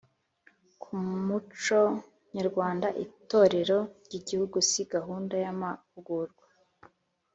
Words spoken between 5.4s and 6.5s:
y’amahugurwa